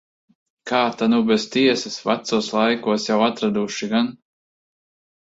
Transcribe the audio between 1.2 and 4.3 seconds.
bez tiesas. Vecos laikos jau atraduši gan.